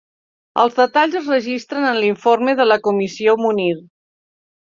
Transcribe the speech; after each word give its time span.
Els 0.61 0.77
detalls 0.77 1.17
es 1.19 1.27
registren 1.33 1.85
en 1.89 1.99
l'Informe 2.03 2.57
de 2.61 2.67
la 2.69 2.77
comissió 2.89 3.35
Munir. 3.45 3.71